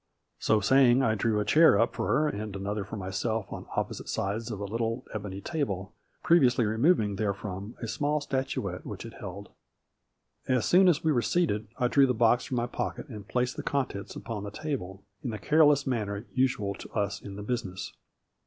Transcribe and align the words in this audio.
So 0.39 0.61
saying, 0.61 1.03
I 1.03 1.13
drew 1.13 1.39
a 1.39 1.45
chair 1.45 1.79
up 1.79 1.93
for 1.93 2.07
her 2.07 2.27
and 2.27 2.55
an 2.55 2.65
other 2.65 2.83
for 2.83 2.95
myself 2.97 3.45
on 3.53 3.67
opposite 3.75 4.09
sides 4.09 4.49
of 4.49 4.59
a 4.59 4.63
little 4.65 5.01
14 5.01 5.01
A 5.01 5.03
FLURRY 5.03 5.03
IN 5.03 5.11
DIAMONDS. 5.11 5.25
ebony 5.27 5.41
table, 5.61 5.93
previously 6.23 6.65
removing 6.65 7.15
therefrom 7.17 7.75
a 7.83 7.87
small 7.87 8.19
statuette 8.19 8.83
which 8.83 9.05
it 9.05 9.13
held. 9.19 9.49
As 10.47 10.65
soon 10.65 10.87
as 10.87 11.03
we 11.03 11.11
were 11.11 11.21
seated 11.21 11.67
I 11.77 11.87
drew 11.87 12.07
the 12.07 12.15
box 12.15 12.45
from 12.45 12.57
my 12.57 12.65
pocket 12.65 13.09
and 13.09 13.27
placed 13.27 13.57
the 13.57 13.61
contents 13.61 14.15
upon 14.15 14.43
the 14.43 14.49
table, 14.49 15.03
in 15.23 15.29
the 15.29 15.37
careless 15.37 15.85
manner 15.85 16.25
usual 16.33 16.73
to 16.73 16.91
us 16.93 17.21
in 17.21 17.35
the 17.35 17.43
business. 17.43 17.93